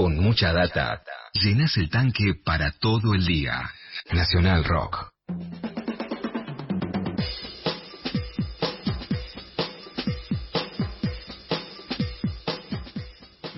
Con 0.00 0.16
mucha 0.18 0.50
data, 0.54 1.02
llenas 1.34 1.76
el 1.76 1.90
tanque 1.90 2.32
para 2.42 2.70
todo 2.70 3.12
el 3.12 3.26
día. 3.26 3.70
Nacional 4.10 4.64
Rock. 4.64 5.09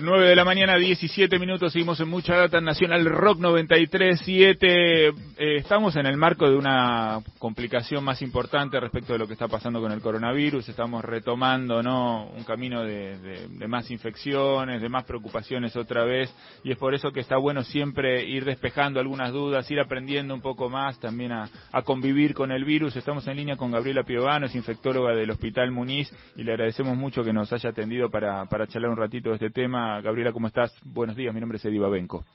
9 0.03 0.27
de 0.27 0.35
la 0.35 0.43
mañana, 0.43 0.75
17 0.75 1.39
minutos, 1.39 1.71
seguimos 1.71 1.97
en 2.01 2.09
Mucha 2.09 2.35
Data 2.35 2.59
Nacional 2.59 3.05
Rock 3.05 3.39
93.7. 3.39 5.15
Eh, 5.37 5.55
estamos 5.55 5.95
en 5.95 6.05
el 6.05 6.17
marco 6.17 6.49
de 6.49 6.57
una 6.57 7.21
complicación 7.39 8.03
más 8.03 8.21
importante 8.21 8.77
respecto 8.81 9.13
de 9.13 9.19
lo 9.19 9.27
que 9.27 9.33
está 9.33 9.47
pasando 9.47 9.79
con 9.79 9.93
el 9.93 10.01
coronavirus. 10.01 10.67
Estamos 10.67 11.05
retomando 11.05 11.81
¿no? 11.81 12.25
un 12.25 12.43
camino 12.43 12.83
de, 12.83 13.47
más 13.69 13.89
infecciones, 13.91 14.81
de 14.81 14.89
más 14.89 15.05
preocupaciones 15.05 15.73
otra 15.77 16.03
vez. 16.03 16.35
Y 16.65 16.71
es 16.73 16.77
por 16.77 16.93
eso 16.93 17.11
que 17.11 17.21
está 17.21 17.37
bueno 17.37 17.63
siempre 17.63 18.25
ir 18.25 18.43
despejando 18.43 18.99
algunas 18.99 19.31
dudas, 19.31 19.71
ir 19.71 19.79
aprendiendo 19.79 20.33
un 20.33 20.41
poco 20.41 20.69
más 20.69 20.99
también 20.99 21.31
a, 21.31 21.49
convivir 21.85 22.33
con 22.33 22.51
el 22.51 22.65
virus. 22.65 22.97
Estamos 22.97 23.25
en 23.27 23.37
línea 23.37 23.55
con 23.55 23.71
Gabriela 23.71 24.03
Piovano, 24.03 24.47
es 24.47 24.55
infectóloga 24.55 25.15
del 25.15 25.31
Hospital 25.31 25.71
Muniz, 25.71 26.13
y 26.35 26.43
le 26.43 26.51
agradecemos 26.51 26.97
mucho 26.97 27.23
que 27.23 27.31
nos 27.31 27.53
haya 27.53 27.69
atendido 27.69 28.09
para, 28.09 28.45
para 28.45 28.67
charlar 28.67 28.91
un 28.91 28.97
ratito 28.97 29.29
de 29.29 29.35
este 29.35 29.49
tema. 29.49 29.92
Gabriela, 30.01 30.31
¿cómo 30.31 30.47
estás? 30.47 30.73
Buenos 30.83 31.15
días, 31.15 31.33
mi 31.33 31.39
nombre 31.39 31.57
es 31.57 31.65
Edi 31.65 31.77
Babenco. 31.77 32.25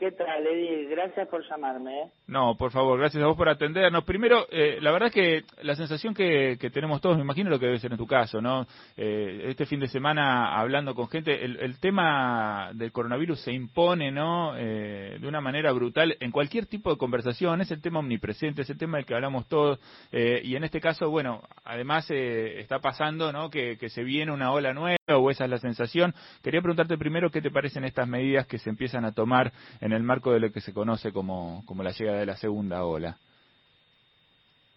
¿Qué 0.00 0.12
tal, 0.12 0.46
Edi? 0.46 0.86
Gracias 0.86 1.28
por 1.28 1.46
llamarme. 1.46 2.04
¿eh? 2.04 2.10
No, 2.26 2.56
por 2.56 2.72
favor, 2.72 2.98
gracias 2.98 3.22
a 3.22 3.26
vos 3.26 3.36
por 3.36 3.50
atendernos. 3.50 4.02
Primero, 4.04 4.46
eh, 4.50 4.78
la 4.80 4.92
verdad 4.92 5.08
es 5.08 5.14
que 5.14 5.44
la 5.62 5.74
sensación 5.74 6.14
que, 6.14 6.56
tenemos 6.72 7.02
todos, 7.02 7.18
me 7.18 7.22
imagino 7.22 7.50
lo 7.50 7.58
que 7.58 7.66
debe 7.66 7.78
ser 7.78 7.92
en 7.92 7.98
tu 7.98 8.06
caso, 8.06 8.40
¿no? 8.40 8.66
Eh, 8.96 9.42
este 9.48 9.66
fin 9.66 9.78
de 9.78 9.88
semana 9.88 10.58
hablando 10.58 10.94
con 10.94 11.06
gente, 11.10 11.44
el, 11.44 11.78
tema 11.80 12.70
del 12.72 12.92
coronavirus 12.92 13.40
se 13.40 13.52
impone, 13.52 14.10
¿no? 14.10 14.54
de 14.54 15.20
una 15.22 15.40
manera 15.40 15.72
brutal 15.72 16.16
en 16.20 16.30
cualquier 16.30 16.66
tipo 16.66 16.90
de 16.90 16.96
conversación, 16.96 17.60
es 17.60 17.70
el 17.70 17.82
tema 17.82 17.98
omnipresente, 17.98 18.62
es 18.62 18.70
el 18.70 18.78
tema 18.78 18.96
del 18.96 19.06
que 19.06 19.14
hablamos 19.14 19.48
todos, 19.48 19.78
y 20.12 20.56
en 20.56 20.64
este 20.64 20.80
caso, 20.80 21.10
bueno, 21.10 21.42
además 21.64 22.10
está 22.10 22.78
pasando, 22.78 23.32
¿no? 23.32 23.50
Que, 23.50 23.76
que 23.78 23.90
se 23.90 24.02
viene 24.02 24.32
una 24.32 24.52
ola 24.52 24.72
nueva 24.72 24.96
o 25.08 25.30
esa 25.30 25.44
es 25.44 25.50
la 25.50 25.58
sensación. 25.58 26.14
Quería 26.42 26.60
preguntarte 26.60 26.96
primero 26.98 27.30
qué 27.30 27.40
te 27.40 27.50
parecen 27.50 27.84
estas 27.84 28.08
medidas 28.08 28.46
que 28.46 28.58
se 28.58 28.70
empiezan 28.70 29.04
a 29.04 29.12
tomar 29.12 29.52
en 29.80 29.89
el 29.92 30.02
marco 30.02 30.32
de 30.32 30.40
lo 30.40 30.52
que 30.52 30.60
se 30.60 30.74
conoce 30.74 31.12
como, 31.12 31.62
como 31.66 31.82
la 31.82 31.92
llegada 31.92 32.20
de 32.20 32.26
la 32.26 32.36
segunda 32.36 32.84
ola. 32.84 33.16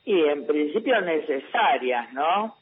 Y 0.06 0.20
en 0.20 0.46
principio 0.46 1.00
necesarias, 1.02 2.12
¿no? 2.14 2.56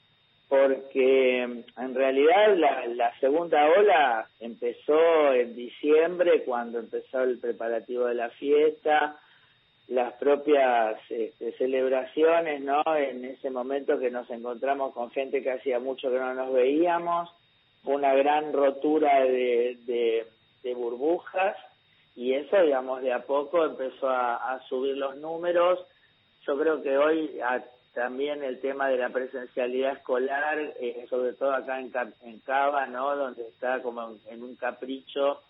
Porque 0.48 1.42
en 1.42 1.96
realidad 1.96 2.56
la, 2.58 2.86
la 2.88 3.20
segunda 3.20 3.66
ola 3.66 4.28
empezó 4.40 5.34
en 5.34 5.56
diciembre 5.56 6.44
cuando 6.44 6.80
empezó 6.80 7.22
el 7.24 7.40
preparativo 7.40 8.06
de 8.06 8.16
la 8.16 8.30
fiesta, 8.30 9.18
las 9.92 10.14
propias 10.14 10.98
este, 11.10 11.52
celebraciones, 11.54 12.62
¿no? 12.62 12.82
En 12.96 13.26
ese 13.26 13.50
momento 13.50 14.00
que 14.00 14.10
nos 14.10 14.30
encontramos 14.30 14.94
con 14.94 15.12
gente 15.12 15.44
que 15.44 15.52
hacía 15.52 15.80
mucho 15.80 16.10
que 16.10 16.18
no 16.18 16.34
nos 16.34 16.54
veíamos, 16.54 17.30
una 17.84 18.14
gran 18.14 18.54
rotura 18.54 19.26
de, 19.26 19.78
de, 20.64 20.74
burbujas 20.74 21.58
y 22.16 22.34
eso, 22.34 22.62
digamos, 22.62 23.02
de 23.02 23.14
a 23.14 23.24
poco 23.24 23.66
empezó 23.66 24.10
a, 24.10 24.60
subir 24.68 24.98
los 24.98 25.16
números. 25.18 25.80
Yo 26.46 26.58
creo 26.58 26.82
que 26.82 26.98
hoy 26.98 27.40
también 27.94 28.44
el 28.44 28.60
tema 28.60 28.90
de 28.90 28.98
la 28.98 29.10
presencialidad 29.10 29.94
escolar, 29.94 30.58
eh, 30.80 31.06
sobre 31.10 31.34
todo 31.34 31.54
acá 31.54 31.80
en, 31.80 31.92
en 32.22 32.40
Cava, 32.40 32.86
¿no? 32.88 33.16
Donde 33.16 33.48
está 33.48 33.82
como 33.82 34.16
en, 34.28 34.44
un 34.44 34.56
capricho 34.56 35.42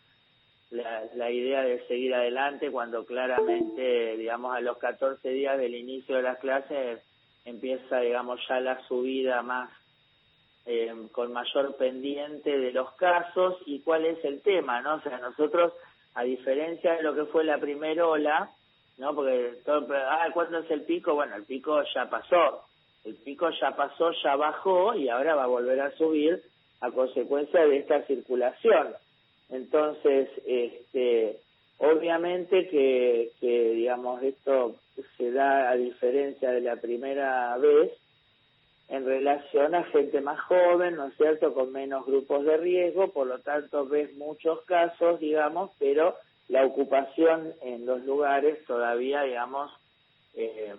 la, 0.70 1.04
la 1.16 1.30
idea 1.30 1.62
de 1.62 1.86
seguir 1.88 2.14
adelante 2.14 2.72
cuando 2.72 3.06
claramente, 3.06 4.18
digamos, 4.18 4.56
a 4.56 4.62
los 4.62 4.78
14 4.78 5.30
días 5.30 5.58
del 5.58 5.76
inicio 5.76 6.16
de 6.16 6.24
las 6.24 6.40
clases 6.40 7.02
empieza, 7.46 8.00
digamos, 8.00 8.40
ya 8.48 8.60
la 8.60 8.82
subida 8.88 9.42
más 9.42 9.70
eh, 10.66 10.94
con 11.12 11.34
mayor 11.34 11.76
pendiente 11.76 12.58
de 12.60 12.72
los 12.72 12.92
casos 12.94 13.58
y 13.66 13.80
cuál 13.80 14.06
es 14.06 14.24
el 14.24 14.42
tema, 14.42 14.82
¿no? 14.82 14.96
O 14.96 15.02
sea, 15.02 15.18
nosotros, 15.18 15.74
a 16.16 16.24
diferencia 16.24 16.94
de 16.94 17.04
lo 17.04 17.16
que 17.16 17.26
fue 17.26 17.44
la 17.44 17.58
primera 17.58 18.08
ola, 18.08 18.52
¿no? 18.98 19.16
Porque, 19.16 19.54
todo, 19.66 19.88
ah, 19.94 20.28
¿cuándo 20.34 20.60
es 20.60 20.72
el 20.72 20.82
pico? 20.82 21.16
Bueno, 21.16 21.36
el 21.36 21.44
pico 21.44 21.82
ya 21.94 22.10
pasó, 22.10 22.64
el 23.06 23.16
pico 23.16 23.50
ya 23.60 23.76
pasó, 23.76 24.12
ya 24.24 24.36
bajó 24.36 24.96
y 24.96 25.10
ahora 25.10 25.36
va 25.36 25.44
a 25.44 25.48
volver 25.48 25.80
a 25.82 25.92
subir 25.92 26.42
a 26.82 26.92
consecuencia 26.92 27.66
de 27.66 27.78
esta 27.78 28.02
circulación. 28.04 28.94
Entonces, 29.50 30.30
este, 30.46 31.38
obviamente 31.78 32.68
que, 32.70 33.32
que, 33.40 33.72
digamos, 33.72 34.22
esto 34.24 34.76
se 35.18 35.32
da 35.32 35.70
a 35.70 35.76
diferencia 35.76 36.52
de 36.52 36.62
la 36.62 36.76
primera 36.76 37.58
vez, 37.58 37.92
en 38.92 39.06
relación 39.06 39.74
a 39.74 39.86
gente 39.86 40.20
más 40.20 40.38
joven, 40.42 40.98
¿no 40.98 41.08
es 41.08 41.16
cierto?, 41.16 41.54
con 41.54 41.72
menos 41.72 42.06
grupos 42.06 42.44
de 42.44 42.58
riesgo, 42.58 43.08
por 43.14 43.26
lo 43.26 43.40
tanto 43.40 43.86
ves 43.86 44.14
muchos 44.18 44.66
casos, 44.66 45.18
digamos, 45.22 45.72
pero 45.80 46.18
la 46.50 46.66
ocupación 46.66 47.54
en 47.62 47.86
los 47.86 48.04
lugares 48.04 48.66
todavía, 48.66 49.22
digamos, 49.22 49.72
eh, 50.34 50.76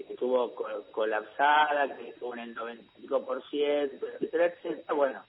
estuvo 0.00 0.52
colapsada, 0.90 1.96
que 1.96 2.08
estuvo 2.08 2.34
en 2.34 2.40
el 2.40 2.56
95%, 2.56 4.00
etcétera, 4.14 4.46
etcétera. 4.46 4.92
Bueno, 4.92 5.22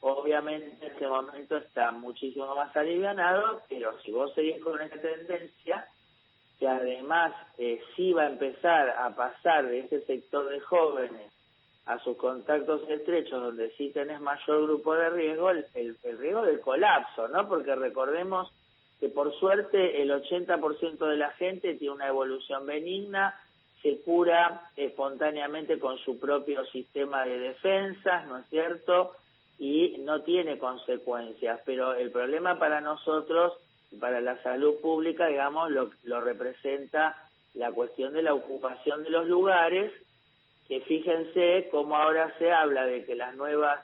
obviamente 0.00 0.84
en 0.84 0.92
este 0.92 1.06
momento 1.06 1.58
está 1.58 1.92
muchísimo 1.92 2.56
más 2.56 2.76
alivianado, 2.76 3.62
pero 3.68 3.96
si 4.00 4.10
vos 4.10 4.34
seguís 4.34 4.60
con 4.64 4.80
esta 4.80 5.00
tendencia, 5.00 5.86
que 6.58 6.66
además 6.66 7.32
eh, 7.56 7.80
sí 7.94 8.12
va 8.12 8.24
a 8.24 8.30
empezar 8.30 8.90
a 8.90 9.14
pasar 9.14 9.68
de 9.68 9.78
ese 9.78 10.00
sector 10.06 10.48
de 10.48 10.58
jóvenes 10.58 11.37
a 11.88 11.98
sus 12.00 12.18
contactos 12.18 12.82
estrechos 12.90 13.42
donde 13.42 13.70
sí 13.70 13.90
tenés 13.90 14.20
mayor 14.20 14.64
grupo 14.64 14.94
de 14.94 15.08
riesgo, 15.08 15.48
el, 15.48 15.64
riesgo 16.18 16.42
del 16.42 16.60
colapso, 16.60 17.28
¿no? 17.28 17.48
Porque 17.48 17.74
recordemos 17.74 18.52
que 19.00 19.08
por 19.08 19.32
suerte 19.38 20.02
el 20.02 20.10
80% 20.10 20.98
de 20.98 21.16
la 21.16 21.30
gente 21.30 21.76
tiene 21.76 21.94
una 21.94 22.08
evolución 22.08 22.66
benigna, 22.66 23.34
se 23.80 24.02
cura 24.02 24.68
espontáneamente 24.76 25.78
con 25.78 25.96
su 25.98 26.20
propio 26.20 26.66
sistema 26.66 27.24
de 27.24 27.38
defensas, 27.38 28.26
¿no 28.26 28.36
es 28.36 28.46
cierto? 28.50 29.12
Y 29.58 29.96
no 30.00 30.20
tiene 30.20 30.58
consecuencias, 30.58 31.58
pero 31.64 31.94
el 31.94 32.10
problema 32.10 32.58
para 32.58 32.82
nosotros, 32.82 33.54
para 33.98 34.20
la 34.20 34.42
salud 34.42 34.74
pública, 34.82 35.28
digamos, 35.28 35.70
lo, 35.70 35.90
lo 36.02 36.20
representa 36.20 37.16
la 37.54 37.72
cuestión 37.72 38.12
de 38.12 38.22
la 38.22 38.34
ocupación 38.34 39.04
de 39.04 39.10
los 39.10 39.26
lugares 39.26 39.90
que 40.68 40.80
fíjense 40.82 41.68
cómo 41.70 41.96
ahora 41.96 42.32
se 42.38 42.52
habla 42.52 42.84
de 42.84 43.04
que 43.04 43.14
las 43.14 43.34
nuevas, 43.34 43.80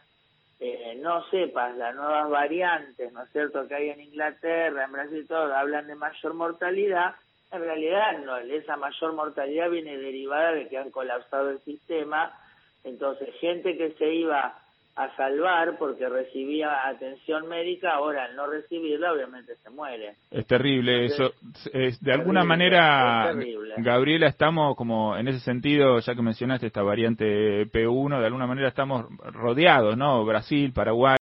eh, 0.61 0.97
no 1.01 1.25
sepas, 1.31 1.77
las 1.77 1.95
nuevas 1.95 2.29
variantes, 2.29 3.11
¿no 3.13 3.23
es 3.23 3.33
cierto?, 3.33 3.67
que 3.67 3.75
hay 3.75 3.91
en 3.91 4.01
Inglaterra, 4.01 4.85
en 4.85 4.93
Brasil, 4.93 5.27
todo, 5.27 5.55
hablan 5.55 5.87
de 5.87 5.95
mayor 5.95 6.35
mortalidad, 6.35 7.15
en 7.51 7.61
realidad 7.61 8.19
no, 8.19 8.37
esa 8.37 8.77
mayor 8.77 9.15
mortalidad 9.15 9.71
viene 9.71 9.97
derivada 9.97 10.53
de 10.53 10.69
que 10.69 10.77
han 10.77 10.91
colapsado 10.91 11.51
el 11.51 11.61
sistema, 11.61 12.39
entonces 12.85 13.35
gente 13.41 13.79
que 13.79 13.93
se 13.93 14.13
iba 14.13 14.59
a 14.97 15.17
salvar 15.17 15.77
porque 15.79 16.09
recibía 16.09 16.87
atención 16.87 17.49
médica, 17.49 17.95
ahora 17.95 18.25
al 18.25 18.37
no 18.37 18.47
recibirla 18.47 19.13
obviamente 19.13 19.57
se 19.57 19.71
muere. 19.71 20.15
Es 20.31 20.47
terrible 20.47 21.07
eso. 21.07 21.33
Es, 21.73 22.01
de 22.01 22.13
alguna 22.13 22.45
manera, 22.45 23.35
Gabriela, 23.79 24.29
estamos 24.29 24.77
como 24.77 25.17
en 25.17 25.27
ese 25.29 25.41
sentido, 25.41 25.99
ya 25.99 26.15
que 26.15 26.23
mencionaste 26.23 26.69
esta 26.69 26.83
variante 26.83 27.67
P1, 27.73 28.21
de 28.21 28.27
alguna 28.27 28.47
manera 28.47 28.69
estamos 28.69 29.07
rodeados, 29.33 29.97
¿no? 29.97 30.25
Brasil, 30.25 30.73
Paraguay. 30.73 31.17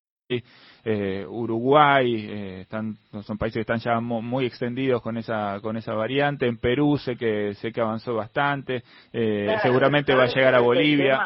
Eh, 0.84 1.25
Uruguay, 1.28 2.27
eh, 2.28 2.60
están, 2.62 2.97
son 3.22 3.39
países 3.39 3.54
que 3.54 3.72
están 3.72 3.78
ya 3.78 4.01
muy 4.01 4.47
extendidos 4.47 5.01
con 5.01 5.16
esa 5.16 5.60
con 5.60 5.77
esa 5.77 5.95
variante. 5.95 6.47
En 6.47 6.57
Perú 6.59 6.98
sé 6.98 7.16
que 7.16 7.54
sé 7.54 7.71
que 7.71 7.80
avanzó 7.80 8.15
bastante. 8.15 8.83
Eh, 9.13 9.54
seguramente 9.63 10.15
va 10.15 10.25
a 10.25 10.34
llegar 10.34 10.54
a 10.57 10.60
Bolivia. 10.60 11.21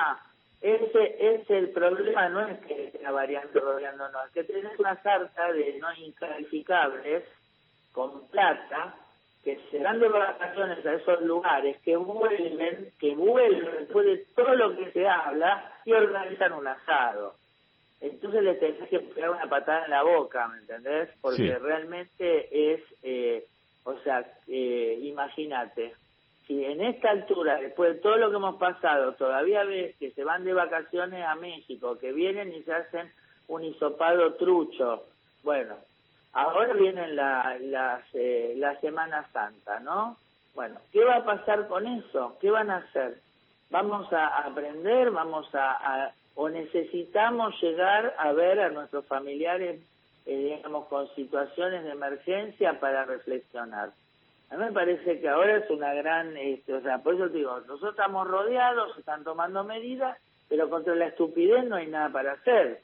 Ese 0.66 1.16
es 1.20 1.48
el 1.48 1.70
problema, 1.70 2.28
no 2.28 2.40
es 2.40 2.58
que 2.66 2.98
la 3.00 3.12
variante 3.12 3.60
rodeando, 3.60 4.08
no, 4.08 4.24
es 4.24 4.32
que 4.32 4.42
tenés 4.42 4.76
una 4.80 5.00
sarta 5.00 5.52
de 5.52 5.78
no 5.78 5.86
incalificables 5.94 7.22
con 7.92 8.26
plata 8.26 8.96
que 9.44 9.60
se 9.70 9.78
dan 9.78 10.00
de 10.00 10.08
vacaciones 10.08 10.84
a 10.84 10.94
esos 10.94 11.22
lugares, 11.22 11.80
que 11.82 11.96
vuelven, 11.96 12.90
que 12.98 13.14
vuelven 13.14 13.76
después 13.78 14.06
de 14.06 14.16
todo 14.34 14.56
lo 14.56 14.76
que 14.76 14.90
se 14.90 15.06
habla 15.06 15.72
y 15.84 15.92
organizan 15.92 16.52
un 16.54 16.66
asado. 16.66 17.34
Entonces 18.00 18.42
le 18.42 18.54
tenés 18.54 18.88
que 18.88 18.98
pegar 18.98 19.30
una 19.30 19.48
patada 19.48 19.84
en 19.84 19.92
la 19.92 20.02
boca, 20.02 20.48
¿me 20.48 20.58
entendés? 20.58 21.10
Porque 21.20 21.60
realmente 21.60 22.72
es, 22.72 22.80
eh, 23.04 23.44
o 23.84 23.96
sea, 24.00 24.26
eh, 24.48 24.98
imagínate, 25.00 25.94
si 26.46 26.64
en 26.64 26.80
esta 26.80 27.10
altura, 27.10 27.56
después 27.56 27.94
de 27.94 28.00
todo 28.00 28.16
lo 28.16 28.30
que 28.30 28.36
hemos 28.36 28.56
pasado, 28.56 29.14
todavía 29.14 29.64
ves 29.64 29.96
que 29.96 30.12
se 30.12 30.24
van 30.24 30.44
de 30.44 30.52
vacaciones 30.52 31.24
a 31.24 31.34
México, 31.34 31.98
que 31.98 32.12
vienen 32.12 32.54
y 32.54 32.62
se 32.62 32.72
hacen 32.72 33.10
un 33.48 33.64
hisopado 33.64 34.34
trucho, 34.34 35.04
bueno, 35.42 35.76
ahora 36.32 36.72
viene 36.74 37.08
la, 37.08 37.56
la, 37.60 38.02
eh, 38.12 38.54
la 38.56 38.78
Semana 38.80 39.26
Santa, 39.32 39.80
¿no? 39.80 40.16
Bueno, 40.54 40.80
¿qué 40.92 41.04
va 41.04 41.16
a 41.16 41.24
pasar 41.24 41.66
con 41.68 41.86
eso? 41.86 42.36
¿Qué 42.40 42.50
van 42.50 42.70
a 42.70 42.78
hacer? 42.78 43.18
¿Vamos 43.70 44.12
a 44.12 44.26
aprender? 44.38 45.10
¿Vamos 45.10 45.48
a, 45.54 46.12
o 46.34 46.48
necesitamos 46.48 47.60
llegar 47.60 48.14
a 48.18 48.32
ver 48.32 48.60
a 48.60 48.70
nuestros 48.70 49.04
familiares, 49.06 49.80
eh, 50.26 50.56
digamos, 50.56 50.86
con 50.86 51.08
situaciones 51.14 51.84
de 51.84 51.90
emergencia 51.90 52.78
para 52.80 53.04
reflexionar? 53.04 53.90
A 54.50 54.56
mí 54.56 54.64
me 54.64 54.72
parece 54.72 55.20
que 55.20 55.28
ahora 55.28 55.56
es 55.58 55.70
una 55.70 55.92
gran, 55.94 56.36
este, 56.36 56.74
o 56.74 56.80
sea, 56.80 56.98
por 56.98 57.14
eso 57.14 57.28
te 57.28 57.38
digo, 57.38 57.58
nosotros 57.60 57.90
estamos 57.90 58.28
rodeados, 58.28 58.94
se 58.94 59.00
están 59.00 59.24
tomando 59.24 59.64
medidas, 59.64 60.16
pero 60.48 60.70
contra 60.70 60.94
la 60.94 61.08
estupidez 61.08 61.64
no 61.68 61.76
hay 61.76 61.88
nada 61.88 62.10
para 62.10 62.32
hacer. 62.32 62.78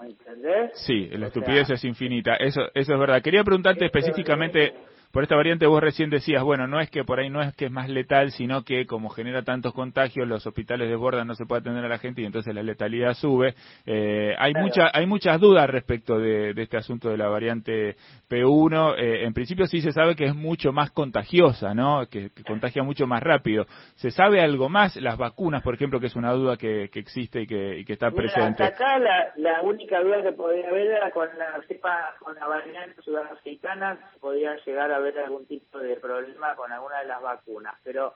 ¿Me 0.00 0.08
entendés? 0.08 0.72
Sí, 0.86 1.08
la 1.10 1.28
estupidez 1.28 1.70
es 1.70 1.84
infinita, 1.84 2.34
eso, 2.34 2.62
eso 2.74 2.94
es 2.94 2.98
verdad. 2.98 3.22
Quería 3.22 3.44
preguntarte 3.44 3.84
específicamente 3.84 4.74
por 5.12 5.22
esta 5.22 5.36
variante 5.36 5.66
vos 5.66 5.82
recién 5.82 6.08
decías, 6.08 6.42
bueno, 6.42 6.66
no 6.66 6.80
es 6.80 6.90
que 6.90 7.04
por 7.04 7.20
ahí 7.20 7.28
no 7.28 7.42
es 7.42 7.54
que 7.54 7.66
es 7.66 7.70
más 7.70 7.90
letal, 7.90 8.30
sino 8.30 8.64
que 8.64 8.86
como 8.86 9.10
genera 9.10 9.42
tantos 9.42 9.74
contagios, 9.74 10.26
los 10.26 10.46
hospitales 10.46 10.88
desbordan, 10.88 11.26
no 11.26 11.34
se 11.34 11.44
puede 11.44 11.60
atender 11.60 11.84
a 11.84 11.88
la 11.88 11.98
gente 11.98 12.22
y 12.22 12.24
entonces 12.24 12.54
la 12.54 12.62
letalidad 12.62 13.12
sube. 13.12 13.54
Eh, 13.84 14.34
hay 14.38 14.54
mucha, 14.54 14.90
hay 14.92 15.06
muchas 15.06 15.38
dudas 15.38 15.68
respecto 15.68 16.18
de, 16.18 16.54
este 16.56 16.78
asunto 16.78 17.10
de 17.10 17.18
la 17.18 17.28
variante 17.28 17.96
P1. 18.30 18.94
Eh, 18.96 19.24
en 19.24 19.34
principio 19.34 19.66
sí 19.66 19.82
se 19.82 19.92
sabe 19.92 20.16
que 20.16 20.24
es 20.24 20.34
mucho 20.34 20.72
más 20.72 20.90
contagiosa, 20.92 21.74
¿no? 21.74 22.06
Que, 22.06 22.30
contagia 22.46 22.82
mucho 22.82 23.06
más 23.06 23.22
rápido. 23.22 23.66
¿Se 23.96 24.10
sabe 24.10 24.40
algo 24.40 24.70
más? 24.70 24.96
Las 24.96 25.18
vacunas, 25.18 25.62
por 25.62 25.74
ejemplo, 25.74 26.00
que 26.00 26.06
es 26.06 26.16
una 26.16 26.32
duda 26.32 26.56
que, 26.56 26.84
existe 26.84 27.42
y 27.42 27.46
que, 27.46 27.84
está 27.86 28.10
presente. 28.10 28.64
Hasta 28.64 28.84
acá 28.84 28.98
la, 29.36 29.60
única 29.62 30.00
duda 30.00 30.22
que 30.22 30.32
podría 30.32 30.68
haber 30.68 30.86
era 30.86 31.10
con 31.10 31.28
la 31.36 31.60
cepa, 31.68 32.14
con 32.18 32.34
la 32.34 32.46
variante 32.46 33.00
sudafricana, 33.02 33.98
podía 34.20 34.56
llegar 34.64 34.90
a 34.90 35.01
haber 35.02 35.18
algún 35.20 35.46
tipo 35.46 35.78
de 35.78 35.96
problema 35.96 36.54
con 36.56 36.72
alguna 36.72 37.00
de 37.00 37.06
las 37.06 37.22
vacunas, 37.22 37.74
pero 37.82 38.14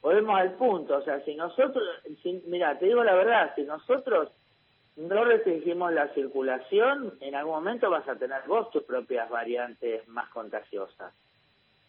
volvemos 0.00 0.38
al 0.38 0.52
punto, 0.54 0.98
o 0.98 1.02
sea, 1.02 1.20
si 1.24 1.34
nosotros, 1.34 1.82
mira, 2.46 2.78
te 2.78 2.86
digo 2.86 3.04
la 3.04 3.14
verdad, 3.14 3.52
si 3.54 3.62
nosotros 3.62 4.30
no 4.96 5.24
restringimos 5.24 5.92
la 5.92 6.08
circulación, 6.08 7.14
en 7.20 7.34
algún 7.34 7.54
momento 7.54 7.88
vas 7.88 8.06
a 8.08 8.16
tener 8.16 8.42
vos 8.46 8.70
tus 8.70 8.82
propias 8.82 9.28
variantes 9.30 10.06
más 10.08 10.28
contagiosas. 10.30 11.14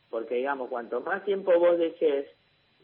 Porque, 0.09 0.35
digamos, 0.35 0.69
cuanto 0.69 1.01
más 1.01 1.25
tiempo 1.25 1.57
vos 1.59 1.77
dejes 1.77 2.27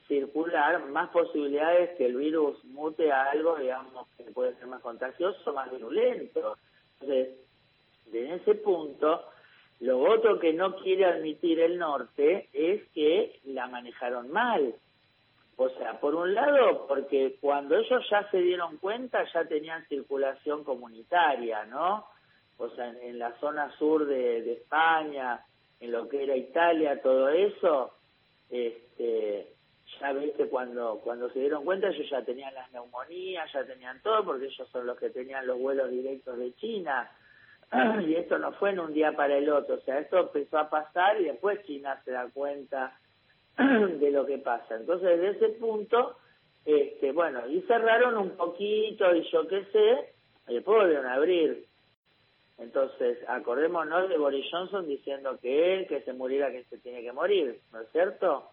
circular, 0.08 0.84
más 0.88 1.10
posibilidades 1.12 1.96
que 1.96 2.08
el 2.08 2.16
virus 2.16 2.62
mute 2.66 3.12
a 3.12 3.30
algo, 3.30 3.56
digamos, 3.56 4.08
que 4.18 4.24
puede 4.32 4.56
ser 4.56 4.68
más 4.68 4.82
contagioso, 4.82 5.54
más 5.54 5.72
virulento. 5.72 6.58
Entonces, 7.00 7.38
en 8.12 8.32
ese 8.32 8.56
punto, 8.56 9.24
lo 9.80 10.00
otro 10.00 10.40
que 10.40 10.54
no 10.54 10.76
quiere 10.78 11.06
admitir 11.06 11.60
el 11.60 11.78
norte 11.78 12.50
es 12.54 12.88
que 12.90 13.40
la 13.46 13.68
manejaron 13.68 14.30
mal. 14.32 14.76
O 15.56 15.70
sea, 15.70 16.00
por 16.00 16.16
un 16.16 16.34
lado, 16.34 16.86
porque 16.88 17.38
cuando 17.40 17.78
ellos 17.78 18.06
ya 18.10 18.30
se 18.32 18.38
dieron 18.38 18.78
cuenta, 18.78 19.26
ya 19.34 19.46
tenían 19.46 19.86
circulación 19.88 20.64
comunitaria, 20.64 21.66
¿no? 21.66 22.06
O 22.58 22.70
sea, 22.70 22.90
en, 22.90 23.20
la 23.20 23.38
zona 23.40 23.70
sur 23.78 24.06
de, 24.06 24.52
España, 24.54 25.46
en 25.80 25.92
lo 25.92 26.08
que 26.10 26.24
era 26.24 26.36
Italia, 26.36 27.02
todo 27.02 27.30
eso, 27.30 27.94
este, 28.50 29.54
ya 30.00 30.12
ves 30.14 30.34
que 30.36 30.48
cuando, 30.48 31.00
cuando 31.04 31.30
se 31.30 31.40
dieron 31.40 31.64
cuenta 31.64 31.90
ellos 31.90 32.10
ya 32.10 32.22
tenían 32.24 32.54
las 32.54 32.72
neumonías, 32.72 33.52
ya 33.52 33.66
tenían 33.66 34.02
todo, 34.02 34.26
porque 34.26 34.46
ellos 34.48 34.68
son 34.72 34.86
los 34.86 34.98
que 34.98 35.10
tenían 35.10 35.48
los 35.48 35.58
vuelos 35.58 35.90
directos 35.90 36.38
de 36.38 36.54
China. 36.56 37.10
y 38.08 38.16
esto 38.16 38.38
no 38.40 38.52
fue 38.54 38.72
en 38.72 38.80
un 38.80 38.94
día 38.94 39.12
para 39.14 39.38
el 39.38 39.50
otro, 39.50 39.76
o 39.76 39.82
sea, 39.82 40.00
esto 40.00 40.20
empezó 40.20 40.58
a 40.58 40.70
pasar 40.70 41.22
y 41.22 41.26
después 41.26 41.64
China 41.66 42.02
se 42.04 42.12
da 42.12 42.28
cuenta 42.34 42.98
de 43.58 44.12
lo 44.12 44.26
que 44.26 44.40
pasa. 44.40 44.76
Entonces, 44.76 45.20
desde 45.20 45.46
ese 45.46 45.60
punto, 45.60 46.18
este, 46.66 47.12
bueno, 47.12 47.48
y 47.48 47.62
cerraron 47.62 48.18
un 48.18 48.32
poquito 48.32 49.14
y 49.16 49.24
yo 49.32 49.48
qué 49.48 49.66
sé, 49.66 50.14
y 50.48 50.56
después 50.56 50.80
volvieron 50.80 51.06
a 51.06 51.14
abrir. 51.14 51.66
Entonces, 52.58 53.18
acordémonos 53.28 54.10
de 54.10 54.18
Boris 54.18 54.46
Johnson 54.52 54.86
diciendo 54.86 55.40
que 55.42 55.76
él, 55.76 55.88
que 55.88 56.02
se 56.02 56.14
muriera, 56.14 56.52
que 56.52 56.66
se 56.66 56.78
tiene 56.80 57.02
que 57.02 57.14
morir, 57.14 57.62
¿no 57.72 57.82
es 57.82 57.92
cierto? 57.92 58.50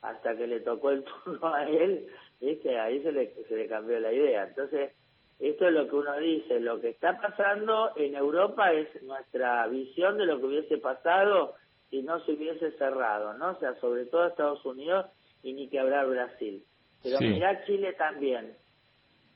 Hasta 0.00 0.34
que 0.36 0.46
le 0.46 0.60
tocó 0.60 0.90
el 0.90 1.04
turno 1.24 1.54
a 1.54 1.68
él, 1.68 2.06
¿viste? 2.40 2.78
ahí 2.78 3.02
se 3.02 3.12
le, 3.12 3.34
se 3.48 3.56
le 3.56 3.66
cambió 3.66 4.00
la 4.00 4.12
idea. 4.12 4.44
Entonces, 4.44 4.92
esto 5.40 5.66
es 5.66 5.72
lo 5.72 5.88
que 5.88 5.96
uno 5.96 6.16
dice, 6.18 6.60
lo 6.60 6.80
que 6.80 6.90
está 6.90 7.18
pasando 7.18 7.92
en 7.96 8.14
Europa 8.14 8.72
es 8.72 9.02
nuestra 9.02 9.66
visión 9.68 10.18
de 10.18 10.26
lo 10.26 10.38
que 10.38 10.46
hubiese 10.46 10.76
pasado 10.78 11.54
si 11.88 12.02
no 12.02 12.24
se 12.24 12.32
hubiese 12.32 12.72
cerrado, 12.72 13.34
¿no? 13.34 13.52
O 13.52 13.58
sea, 13.58 13.74
sobre 13.80 14.04
todo 14.06 14.26
Estados 14.26 14.64
Unidos 14.66 15.06
y 15.42 15.54
ni 15.54 15.68
que 15.68 15.80
hablar 15.80 16.08
Brasil. 16.08 16.62
Pero 17.02 17.18
mirá 17.20 17.64
Chile 17.64 17.94
también. 17.94 18.54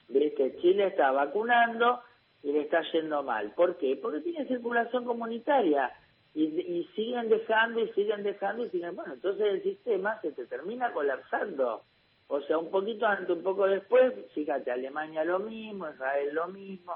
¿Viste? 0.08 0.56
Chile 0.60 0.88
está 0.88 1.10
vacunando 1.10 2.00
y 2.42 2.52
le 2.52 2.60
está 2.60 2.82
yendo 2.92 3.22
mal. 3.22 3.52
¿Por 3.54 3.78
qué? 3.78 3.98
Porque 4.00 4.20
tiene 4.20 4.46
circulación 4.46 5.06
comunitaria 5.06 5.90
y, 6.34 6.44
y 6.44 6.84
siguen 6.94 7.30
dejando 7.30 7.80
y 7.80 7.88
siguen 7.92 8.22
dejando 8.22 8.66
y 8.66 8.68
siguen... 8.68 8.94
Bueno, 8.94 9.14
entonces 9.14 9.46
el 9.46 9.62
sistema 9.62 10.20
se 10.20 10.32
te 10.32 10.44
termina 10.46 10.92
colapsando. 10.92 11.82
O 12.28 12.40
sea, 12.42 12.58
un 12.58 12.70
poquito 12.70 13.06
antes, 13.06 13.30
un 13.30 13.42
poco 13.42 13.66
después, 13.66 14.12
fíjate, 14.34 14.70
Alemania 14.70 15.24
lo 15.24 15.40
mismo, 15.40 15.88
Israel 15.90 16.34
lo 16.34 16.48
mismo. 16.48 16.94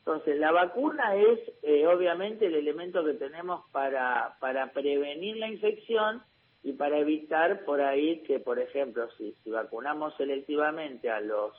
Entonces, 0.00 0.38
la 0.38 0.52
vacuna 0.52 1.16
es 1.16 1.38
eh, 1.62 1.86
obviamente 1.86 2.46
el 2.46 2.54
elemento 2.54 3.04
que 3.04 3.14
tenemos 3.14 3.64
para, 3.72 4.36
para 4.40 4.72
prevenir 4.72 5.36
la 5.36 5.48
infección 5.48 6.22
y 6.62 6.72
para 6.72 6.98
evitar 6.98 7.64
por 7.64 7.80
ahí 7.80 8.22
que, 8.22 8.40
por 8.40 8.58
ejemplo, 8.58 9.08
si, 9.16 9.32
si 9.42 9.50
vacunamos 9.50 10.14
selectivamente 10.16 11.10
a 11.10 11.20
los 11.20 11.52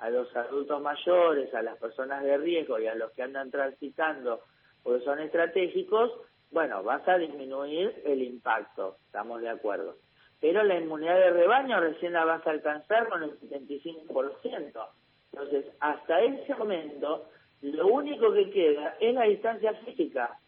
a 0.00 0.10
los 0.10 0.34
adultos 0.34 0.82
mayores, 0.82 1.54
a 1.54 1.62
las 1.62 1.78
personas 1.78 2.24
de 2.24 2.36
riesgo 2.36 2.80
y 2.80 2.86
a 2.88 2.96
los 2.96 3.12
que 3.12 3.22
andan 3.22 3.50
transitando 3.50 4.40
porque 4.82 5.04
son 5.04 5.20
estratégicos, 5.20 6.10
bueno, 6.50 6.82
vas 6.82 7.06
a 7.08 7.16
disminuir 7.16 8.02
el 8.04 8.22
impacto, 8.22 8.96
estamos 9.06 9.40
de 9.40 9.48
acuerdo 9.48 9.96
pero 10.44 10.62
la 10.62 10.78
inmunidad 10.78 11.16
de 11.16 11.30
rebaño 11.30 11.80
recién 11.80 12.12
la 12.12 12.26
vas 12.26 12.46
a 12.46 12.50
alcanzar 12.50 13.08
con 13.08 13.22
el 13.22 13.40
75%. 13.40 14.88
Entonces, 15.32 15.64
hasta 15.80 16.20
ese 16.20 16.54
momento, 16.56 17.30
lo 17.62 17.86
único 17.86 18.30
que 18.30 18.50
queda 18.50 18.94
es 19.00 19.14
la 19.14 19.22
distancia 19.22 19.72
física. 19.72 20.38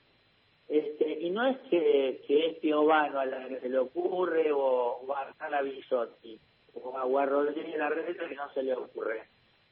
Este, 0.68 1.18
y 1.20 1.30
no 1.30 1.46
es 1.46 1.56
que, 1.70 2.22
que 2.26 2.46
es 2.46 2.58
Piovano 2.58 3.20
a 3.20 3.24
la 3.24 3.48
que 3.48 3.58
se 3.58 3.70
le 3.70 3.78
ocurre 3.78 4.52
o, 4.52 5.00
a 5.38 5.48
la 5.48 5.62
Bisotti 5.62 6.38
o 6.74 7.18
a 7.18 7.24
Rodríguez 7.24 7.78
Larreta 7.78 8.28
que 8.28 8.34
no 8.34 8.52
se 8.52 8.64
le 8.64 8.74
ocurre. 8.74 9.22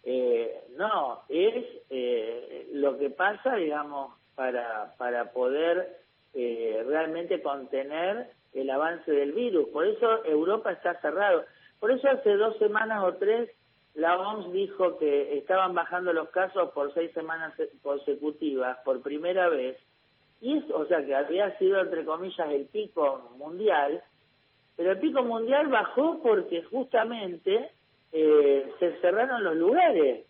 Eh, 0.04 0.59
no, 0.71 1.25
es 1.28 1.66
eh, 1.90 2.71
lo 2.73 2.97
que 2.97 3.11
pasa, 3.11 3.57
digamos, 3.57 4.14
para, 4.35 4.95
para 4.97 5.33
poder 5.33 5.99
eh, 6.33 6.83
realmente 6.87 7.43
contener 7.43 8.31
el 8.55 8.71
avance 8.71 9.11
del 9.11 9.33
virus. 9.33 9.69
Por 9.69 9.87
eso 9.87 10.25
Europa 10.25 10.73
está 10.73 11.01
cerrado. 11.01 11.45
Por 11.81 11.91
eso 11.91 12.09
hace 12.09 12.37
dos 12.37 12.57
semanas 12.59 13.03
o 13.05 13.15
tres 13.15 13.51
la 13.95 14.19
OMS 14.19 14.53
dijo 14.53 14.99
que 14.99 15.39
estaban 15.39 15.73
bajando 15.75 16.13
los 16.13 16.29
casos 16.31 16.73
por 16.73 16.93
seis 16.95 17.13
semanas 17.13 17.55
consecutivas, 17.83 18.79
por 18.85 19.03
primera 19.03 19.49
vez. 19.49 19.79
Y 20.41 20.59
es, 20.59 20.65
o 20.71 20.85
sea, 20.87 21.05
que 21.05 21.15
había 21.15 21.57
sido, 21.59 21.81
entre 21.81 22.05
comillas, 22.05 22.51
el 22.51 22.67
pico 22.67 23.31
mundial. 23.39 24.03
Pero 24.77 24.93
el 24.93 24.99
pico 24.99 25.23
mundial 25.23 25.69
bajó 25.69 26.21
porque 26.23 26.65
justamente 26.65 27.71
eh, 28.13 28.73
se 28.81 28.97
cerraron 29.01 29.45
los 29.45 29.57
lugares. 29.57 30.27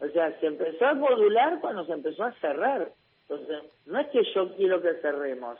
O 0.00 0.08
sea, 0.08 0.38
se 0.38 0.46
empezó 0.46 0.86
a 0.86 0.94
modular 0.94 1.60
cuando 1.60 1.86
se 1.86 1.92
empezó 1.92 2.24
a 2.24 2.32
cerrar. 2.34 2.92
Entonces, 3.22 3.62
no 3.86 3.98
es 3.98 4.06
que 4.08 4.22
yo 4.34 4.54
quiero 4.56 4.82
que 4.82 4.94
cerremos, 5.00 5.58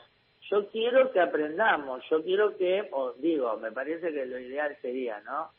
yo 0.50 0.68
quiero 0.68 1.12
que 1.12 1.20
aprendamos, 1.20 2.02
yo 2.10 2.22
quiero 2.22 2.56
que, 2.56 2.88
o 2.92 3.12
digo, 3.14 3.56
me 3.58 3.72
parece 3.72 4.12
que 4.12 4.26
lo 4.26 4.38
ideal 4.38 4.76
sería, 4.80 5.20
¿no? 5.20 5.50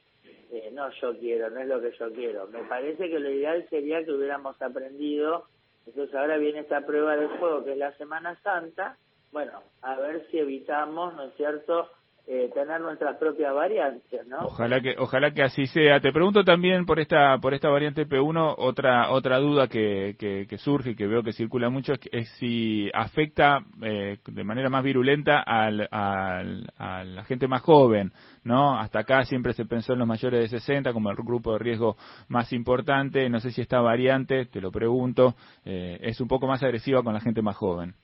Eh, 0.51 0.72
no 0.74 0.89
yo 1.01 1.17
quiero, 1.17 1.50
no 1.50 1.60
es 1.60 1.67
lo 1.67 1.79
que 1.79 1.91
yo 1.98 2.12
quiero. 2.12 2.48
Me 2.48 2.63
parece 2.63 3.10
que 3.10 3.19
lo 3.19 3.29
ideal 3.29 3.67
sería 3.69 4.03
que 4.03 4.12
hubiéramos 4.12 4.60
aprendido. 4.62 5.46
Entonces 5.86 6.13
ahora 6.15 6.38
viene 6.38 6.60
esta 6.60 6.86
prueba 6.86 7.15
de 7.15 7.27
fuego 7.38 7.63
que 7.63 7.74
es 7.74 7.77
la 7.77 7.96
Semana 7.98 8.39
Santa. 8.41 8.98
Bueno, 9.31 9.62
a 9.81 9.96
ver 9.96 10.25
si 10.31 10.39
evitamos, 10.39 11.13
¿no 11.13 11.25
es 11.25 11.36
cierto?, 11.36 11.89
eh, 12.31 12.51
tener 12.53 12.79
nuestras 12.79 13.17
propias 13.17 13.51
variantes, 13.55 14.27
¿no? 14.27 14.38
Ojalá 14.41 14.79
que 14.81 14.93
ojalá 15.00 15.31
que 15.31 15.41
así 15.41 15.65
sea. 15.65 16.00
Te 16.00 16.12
pregunto 16.12 16.43
también 16.43 16.86
por 16.86 17.00
esta 17.00 17.39
por 17.39 17.55
esta 17.55 17.69
variante 17.69 18.07
P1 18.07 18.53
otra 18.59 19.09
otra 19.09 19.39
duda 19.39 19.67
que, 19.67 20.15
que, 20.19 20.57
surge 20.59 20.91
y 20.91 20.95
que 20.95 21.07
veo 21.07 21.24
que 21.24 21.33
circula 21.33 21.71
mucho 21.71 21.93
es, 22.12 22.29
si 22.38 22.88
afecta 22.93 23.62
eh, 23.81 24.19
de 24.27 24.43
manera 24.43 24.69
más 24.69 24.83
virulenta 24.83 25.39
al, 25.41 25.88
al, 25.89 26.71
a 26.77 27.03
la 27.03 27.24
gente 27.24 27.48
más 27.48 27.63
joven, 27.63 28.13
¿no? 28.43 28.77
Hasta 28.77 29.00
acá 29.00 29.25
siempre 29.25 29.53
se 29.53 29.65
pensó 29.65 29.93
en 29.93 30.00
los 30.00 30.07
mayores 30.07 30.51
de 30.51 30.59
60 30.59 30.93
como 30.93 31.09
el 31.09 31.15
grupo 31.15 31.53
de 31.53 31.57
riesgo 31.57 31.98
más 32.27 32.53
importante. 32.53 33.27
No 33.27 33.39
sé 33.39 33.50
si 33.50 33.62
esta 33.62 33.81
variante, 33.81 34.45
te 34.45 34.62
lo 34.62 34.71
pregunto, 34.71 35.33
eh, 35.65 35.98
es 36.03 36.21
un 36.21 36.27
poco 36.27 36.45
más 36.45 36.62
agresiva 36.62 37.01
con 37.01 37.15
la 37.15 37.21
gente 37.21 37.41
más 37.41 37.55
joven. 37.55 37.95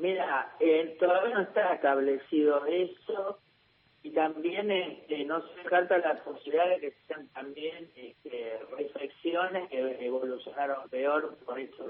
Mira, 0.00 0.50
eh, 0.60 0.96
todavía 0.98 1.34
no 1.34 1.42
está 1.42 1.74
establecido 1.74 2.64
eso 2.64 3.38
y 4.02 4.12
también 4.12 4.70
este, 4.70 5.26
no 5.26 5.42
se 5.42 5.56
descarta 5.56 5.98
la 5.98 6.14
posibilidad 6.24 6.68
de 6.70 6.80
que 6.80 6.92
sean 7.06 7.28
también 7.34 7.90
este, 7.94 8.58
reflexiones 8.78 9.68
que 9.68 10.06
evolucionaron 10.06 10.88
peor 10.88 11.36
por 11.44 11.60
eso. 11.60 11.84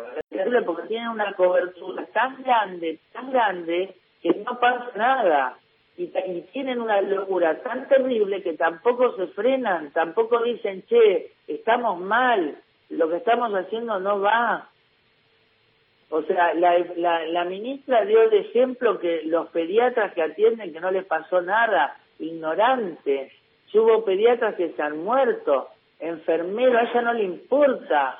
Porque 0.67 0.89
tienen 0.89 1.09
una 1.09 1.33
cobertura 1.35 2.05
tan 2.07 2.43
grande, 2.43 2.99
tan 3.13 3.31
grande, 3.31 3.95
que 4.21 4.35
no 4.35 4.59
pasa 4.59 4.91
nada. 4.97 5.59
Y, 5.97 6.05
y 6.05 6.49
tienen 6.53 6.81
una 6.81 7.01
locura 7.03 7.63
tan 7.63 7.87
terrible 7.87 8.43
que 8.43 8.55
tampoco 8.55 9.15
se 9.17 9.29
frenan, 9.29 9.93
tampoco 9.93 10.43
dicen, 10.43 10.83
che, 10.89 11.33
estamos 11.47 12.01
mal, 12.01 12.61
lo 12.89 13.09
que 13.09 13.19
estamos 13.19 13.53
haciendo 13.53 14.01
no 14.01 14.21
va. 14.21 14.70
O 16.11 16.23
sea, 16.23 16.55
la, 16.55 16.77
la, 16.97 17.25
la 17.27 17.45
ministra 17.45 18.05
dio 18.05 18.23
el 18.23 18.35
ejemplo 18.35 18.99
que 18.99 19.23
los 19.25 19.49
pediatras 19.51 20.13
que 20.13 20.23
atienden 20.23 20.73
que 20.73 20.81
no 20.81 20.91
les 20.91 21.05
pasó 21.05 21.41
nada, 21.41 21.97
ignorante. 22.19 23.33
Hubo 23.73 24.05
pediatras 24.05 24.57
que 24.57 24.71
se 24.71 24.83
han 24.83 24.99
muerto, 24.99 25.69
enfermeros, 26.01 26.75
a 26.75 26.91
ella 26.91 27.03
no 27.03 27.13
le 27.13 27.23
importa, 27.23 28.19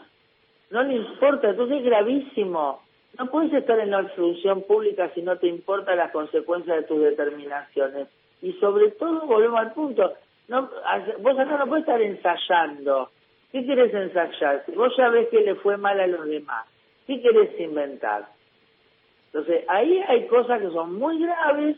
no 0.71 0.83
le 0.85 0.95
importa, 0.95 1.51
entonces 1.51 1.79
es 1.79 1.85
gravísimo. 1.85 2.83
No 3.19 3.27
puedes 3.27 3.53
estar 3.53 3.79
en 3.81 3.91
la 3.91 4.05
función 4.11 4.63
pública 4.63 5.11
si 5.13 5.23
no 5.23 5.37
te 5.39 5.49
importan 5.49 5.99
las 5.99 6.13
consecuencias 6.13 6.77
de 6.77 6.83
tus 6.85 7.01
determinaciones. 7.01 8.07
Y 8.41 8.53
sobre 8.55 8.93
todo, 8.93 9.27
volvemos 9.27 9.59
al 9.59 9.73
punto, 9.73 10.13
no, 10.47 10.71
vos 11.19 11.39
acá 11.39 11.59
no 11.59 11.67
puedes 11.67 11.85
estar 11.85 12.01
ensayando. 12.01 13.11
¿Qué 13.51 13.67
querés 13.67 13.93
ensayar? 13.93 14.65
Si 14.65 14.73
vos 14.73 14.93
ya 14.97 15.09
ves 15.09 15.29
que 15.29 15.41
le 15.41 15.57
fue 15.57 15.77
mal 15.77 15.99
a 15.99 16.07
los 16.07 16.25
demás, 16.27 16.67
¿qué 17.11 17.23
querés 17.23 17.59
inventar? 17.59 18.29
Entonces, 19.27 19.65
ahí 19.69 19.99
hay 20.07 20.27
cosas 20.27 20.61
que 20.61 20.71
son 20.71 20.95
muy 20.95 21.21
graves 21.21 21.77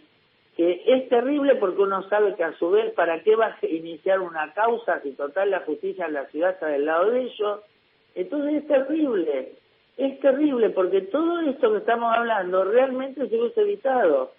que 0.57 0.83
es 0.87 1.09
terrible 1.09 1.55
porque 1.55 1.81
uno 1.81 2.07
sabe 2.11 2.35
que 2.35 2.45
a 2.45 2.53
su 2.59 2.71
vez, 2.71 2.93
¿para 2.93 3.23
qué 3.23 3.35
va 3.37 3.47
a 3.47 3.67
iniciar 3.67 4.21
una 4.21 4.53
causa 4.53 5.01
si 5.01 5.13
total 5.13 5.51
la 5.51 5.61
justicia 5.61 6.05
en 6.07 6.13
la 6.13 6.27
ciudad 6.27 6.51
está 6.51 6.67
del 6.67 6.85
lado 6.85 7.11
de 7.11 7.23
ellos? 7.23 7.61
Entonces 8.15 8.57
es 8.57 8.69
terrible, 8.69 9.53
es 9.97 10.21
terrible 10.21 10.69
porque 10.71 11.01
todo 11.03 11.41
esto 11.41 11.73
que 11.73 11.79
estamos 11.79 12.15
hablando 12.15 12.65
realmente 12.65 13.27
se 13.27 13.39
hubiese 13.39 13.63
evitado. 13.63 14.33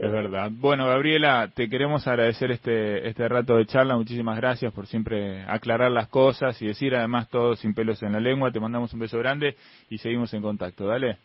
Es 0.00 0.10
verdad. 0.10 0.48
Bueno, 0.50 0.86
Gabriela, 0.86 1.50
te 1.54 1.68
queremos 1.68 2.06
agradecer 2.08 2.50
este, 2.50 3.06
este 3.06 3.28
rato 3.28 3.56
de 3.56 3.66
charla. 3.66 3.96
Muchísimas 3.96 4.38
gracias 4.38 4.72
por 4.72 4.86
siempre 4.86 5.44
aclarar 5.46 5.90
las 5.90 6.08
cosas 6.08 6.60
y 6.62 6.68
decir 6.68 6.94
además 6.94 7.28
todo 7.28 7.54
sin 7.54 7.74
pelos 7.74 8.02
en 8.02 8.12
la 8.12 8.20
lengua. 8.20 8.50
Te 8.50 8.60
mandamos 8.60 8.94
un 8.94 9.00
beso 9.00 9.18
grande 9.18 9.56
y 9.90 9.98
seguimos 9.98 10.32
en 10.32 10.40
contacto. 10.40 10.86
Dale. 10.86 11.18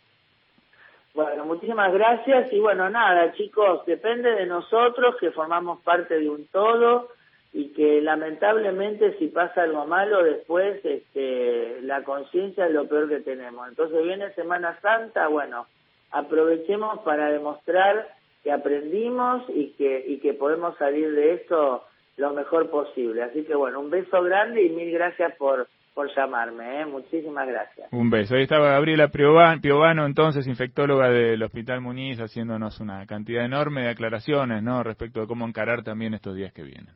Bueno, 1.13 1.45
muchísimas 1.45 1.93
gracias 1.93 2.51
y 2.51 2.59
bueno, 2.59 2.89
nada, 2.89 3.31
chicos, 3.31 3.85
depende 3.85 4.31
de 4.31 4.45
nosotros 4.45 5.15
que 5.21 5.31
formamos 5.31 5.79
parte 5.81 6.19
de 6.19 6.29
un 6.29 6.45
todo 6.47 7.07
y 7.53 7.69
que 7.69 8.01
lamentablemente 8.01 9.17
si 9.17 9.27
pasa 9.27 9.63
algo 9.63 9.85
malo 9.85 10.21
después 10.21 10.83
este, 10.83 11.79
la 11.83 12.03
conciencia 12.03 12.65
es 12.65 12.73
lo 12.73 12.89
peor 12.89 13.07
que 13.07 13.21
tenemos. 13.21 13.69
Entonces 13.69 14.03
viene 14.03 14.33
Semana 14.33 14.77
Santa, 14.81 15.29
bueno, 15.29 15.67
aprovechemos 16.11 16.99
para 16.99 17.29
demostrar 17.29 18.09
que 18.45 18.51
aprendimos 18.51 19.41
y 19.49 19.71
que, 19.71 20.05
y 20.07 20.19
que 20.19 20.35
podemos 20.35 20.77
salir 20.77 21.11
de 21.15 21.33
esto 21.33 21.83
lo 22.15 22.31
mejor 22.31 22.69
posible. 22.69 23.23
Así 23.23 23.43
que 23.43 23.55
bueno, 23.55 23.79
un 23.79 23.89
beso 23.89 24.21
grande 24.21 24.63
y 24.63 24.69
mil 24.69 24.91
gracias 24.91 25.35
por 25.37 25.67
por 25.95 26.13
llamarme, 26.13 26.81
¿eh? 26.81 26.85
muchísimas 26.85 27.47
gracias. 27.47 27.87
Un 27.93 28.09
beso. 28.09 28.35
Ahí 28.35 28.43
estaba 28.43 28.71
Gabriela 28.71 29.07
Piovano, 29.07 30.05
entonces 30.05 30.45
infectóloga 30.45 31.09
del 31.09 31.41
Hospital 31.41 31.79
Muniz, 31.79 32.19
haciéndonos 32.19 32.81
una 32.81 33.05
cantidad 33.05 33.45
enorme 33.45 33.83
de 33.83 33.91
aclaraciones, 33.91 34.61
¿no? 34.61 34.83
Respecto 34.83 35.21
de 35.21 35.27
cómo 35.27 35.47
encarar 35.47 35.83
también 35.83 36.13
estos 36.13 36.35
días 36.35 36.51
que 36.51 36.63
vienen. 36.63 36.93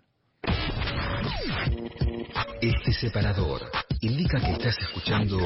Este 2.62 2.92
separador 2.92 3.62
indica 4.02 4.38
que 4.42 4.52
estás 4.52 4.78
escuchando 4.80 5.38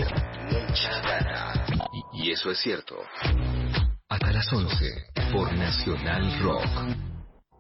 y, 2.14 2.24
y 2.24 2.32
eso 2.32 2.50
es 2.50 2.58
cierto. 2.58 2.96
Hasta 4.14 4.32
las 4.32 4.54
11 4.54 5.06
por 5.32 5.52
Nacional 5.54 6.40
Rock. 6.44 7.13